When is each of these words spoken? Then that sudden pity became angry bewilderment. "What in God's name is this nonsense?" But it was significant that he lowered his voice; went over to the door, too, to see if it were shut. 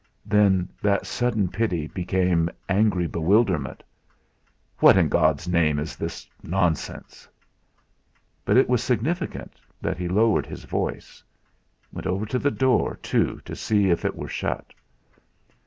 Then 0.25 0.67
that 0.81 1.05
sudden 1.05 1.47
pity 1.49 1.85
became 1.85 2.49
angry 2.67 3.05
bewilderment. 3.05 3.83
"What 4.79 4.97
in 4.97 5.09
God's 5.09 5.47
name 5.47 5.77
is 5.77 5.95
this 5.95 6.27
nonsense?" 6.41 7.27
But 8.43 8.57
it 8.57 8.67
was 8.67 8.81
significant 8.83 9.57
that 9.79 9.99
he 9.99 10.07
lowered 10.07 10.47
his 10.47 10.63
voice; 10.63 11.23
went 11.93 12.07
over 12.07 12.25
to 12.25 12.39
the 12.39 12.49
door, 12.49 12.95
too, 13.03 13.41
to 13.45 13.55
see 13.55 13.91
if 13.91 14.03
it 14.03 14.15
were 14.15 14.27
shut. 14.27 14.73